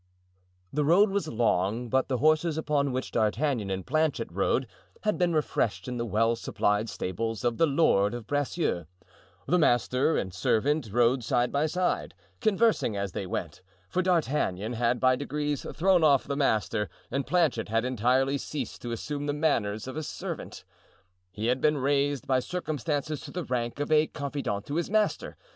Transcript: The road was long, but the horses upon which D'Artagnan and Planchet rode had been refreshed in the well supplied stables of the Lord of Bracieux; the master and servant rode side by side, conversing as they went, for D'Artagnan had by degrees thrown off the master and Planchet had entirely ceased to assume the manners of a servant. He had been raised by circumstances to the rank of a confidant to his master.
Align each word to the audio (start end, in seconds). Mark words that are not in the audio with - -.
The 0.73 0.83
road 0.83 1.11
was 1.11 1.27
long, 1.27 1.87
but 1.87 2.07
the 2.07 2.17
horses 2.17 2.57
upon 2.57 2.91
which 2.91 3.11
D'Artagnan 3.11 3.69
and 3.69 3.85
Planchet 3.85 4.29
rode 4.31 4.65
had 5.03 5.19
been 5.19 5.31
refreshed 5.31 5.87
in 5.87 5.97
the 5.97 6.07
well 6.07 6.35
supplied 6.35 6.89
stables 6.89 7.43
of 7.43 7.57
the 7.59 7.67
Lord 7.67 8.15
of 8.15 8.25
Bracieux; 8.25 8.85
the 9.45 9.59
master 9.59 10.17
and 10.17 10.33
servant 10.33 10.89
rode 10.91 11.23
side 11.23 11.51
by 11.51 11.67
side, 11.67 12.15
conversing 12.39 12.97
as 12.97 13.11
they 13.11 13.27
went, 13.27 13.61
for 13.89 14.01
D'Artagnan 14.01 14.73
had 14.73 14.99
by 14.99 15.15
degrees 15.15 15.67
thrown 15.71 16.03
off 16.03 16.23
the 16.23 16.35
master 16.35 16.89
and 17.11 17.27
Planchet 17.27 17.69
had 17.69 17.85
entirely 17.85 18.39
ceased 18.39 18.81
to 18.81 18.91
assume 18.91 19.27
the 19.27 19.33
manners 19.33 19.87
of 19.87 19.95
a 19.95 20.01
servant. 20.01 20.63
He 21.31 21.45
had 21.45 21.61
been 21.61 21.77
raised 21.77 22.25
by 22.25 22.39
circumstances 22.39 23.21
to 23.21 23.29
the 23.29 23.43
rank 23.43 23.79
of 23.79 23.91
a 23.91 24.07
confidant 24.07 24.65
to 24.65 24.77
his 24.77 24.89
master. 24.89 25.37